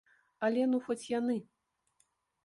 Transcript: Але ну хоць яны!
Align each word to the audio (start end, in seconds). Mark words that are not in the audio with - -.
Але 0.47 0.61
ну 0.71 0.79
хоць 0.87 1.09
яны! 1.11 1.35